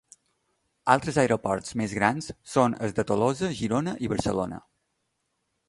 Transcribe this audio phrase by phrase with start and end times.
[0.93, 4.61] Altres aeroports més grans són els de Tolosa, Girona i Barcelona.